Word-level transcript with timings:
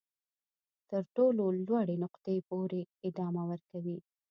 تر 0.89 1.03
تر 1.03 1.03
ټولو 1.15 1.43
لوړې 1.67 1.95
نقطې 2.03 2.35
پورې 2.49 2.81
ادامه 3.07 3.43
ورکوي. 3.51 3.97